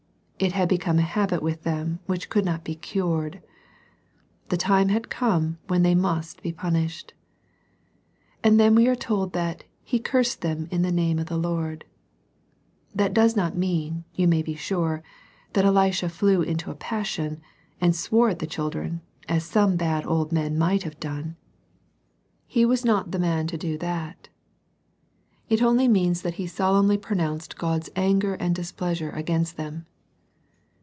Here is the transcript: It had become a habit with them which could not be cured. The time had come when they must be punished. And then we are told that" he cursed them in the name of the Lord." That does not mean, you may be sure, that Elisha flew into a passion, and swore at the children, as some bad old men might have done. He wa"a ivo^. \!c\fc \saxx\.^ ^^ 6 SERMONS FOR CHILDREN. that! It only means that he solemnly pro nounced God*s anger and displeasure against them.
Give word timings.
It 0.43 0.53
had 0.53 0.67
become 0.67 0.97
a 0.97 1.03
habit 1.03 1.43
with 1.43 1.61
them 1.61 1.99
which 2.07 2.27
could 2.27 2.43
not 2.45 2.63
be 2.63 2.73
cured. 2.73 3.43
The 4.49 4.57
time 4.57 4.89
had 4.89 5.11
come 5.11 5.59
when 5.67 5.83
they 5.83 5.93
must 5.93 6.41
be 6.41 6.51
punished. 6.51 7.13
And 8.43 8.59
then 8.59 8.73
we 8.73 8.87
are 8.87 8.95
told 8.95 9.33
that" 9.33 9.65
he 9.91 9.99
cursed 9.99 10.41
them 10.41 10.67
in 10.71 10.81
the 10.81 10.91
name 10.91 11.19
of 11.19 11.27
the 11.27 11.37
Lord." 11.37 11.85
That 12.95 13.13
does 13.13 13.35
not 13.35 13.55
mean, 13.55 14.03
you 14.15 14.27
may 14.27 14.41
be 14.41 14.55
sure, 14.55 15.03
that 15.53 15.63
Elisha 15.63 16.09
flew 16.09 16.41
into 16.41 16.71
a 16.71 16.75
passion, 16.75 17.39
and 17.79 17.95
swore 17.95 18.29
at 18.29 18.39
the 18.39 18.47
children, 18.47 19.01
as 19.29 19.43
some 19.45 19.75
bad 19.75 20.07
old 20.07 20.31
men 20.31 20.57
might 20.57 20.81
have 20.81 20.99
done. 20.99 21.35
He 22.47 22.65
wa"a 22.65 22.73
ivo^. 22.73 22.77
\!c\fc 22.77 22.77
\saxx\.^ 22.77 22.77
^^ 22.77 22.77
6 22.77 22.81
SERMONS 23.11 23.51
FOR 23.51 23.57
CHILDREN. 23.59 23.77
that! 23.77 24.29
It 25.49 25.61
only 25.61 25.87
means 25.87 26.23
that 26.23 26.33
he 26.41 26.47
solemnly 26.47 26.97
pro 26.97 27.15
nounced 27.15 27.57
God*s 27.59 27.91
anger 27.95 28.33
and 28.33 28.55
displeasure 28.55 29.11
against 29.11 29.55
them. 29.57 29.85